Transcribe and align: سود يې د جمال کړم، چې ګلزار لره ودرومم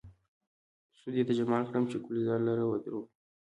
سود 0.99 1.15
يې 1.17 1.23
د 1.27 1.31
جمال 1.39 1.63
کړم، 1.69 1.83
چې 1.91 1.97
ګلزار 2.05 2.39
لره 2.47 2.63
ودرومم 2.67 3.09